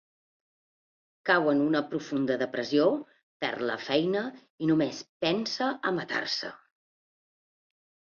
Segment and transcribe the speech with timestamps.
[1.29, 2.87] Cau en una profunda depressió,
[3.45, 4.23] perd la feina
[4.65, 6.51] i només pensa a matar-se.